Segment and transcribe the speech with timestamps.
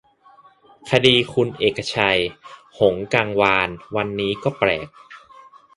[0.89, 2.19] คดีคุณเอกชัย
[2.79, 4.87] หงส์กังวาน วันนี้ ก็แปลก